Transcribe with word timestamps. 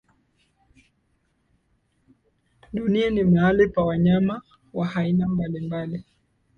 Dunia 2.73 3.09
ni 3.09 3.23
mahali 3.23 3.67
pa 3.67 3.83
wanyama 3.85 4.41
wa 4.73 4.95
aina 4.95 5.27
mbalimbali. 5.27 6.03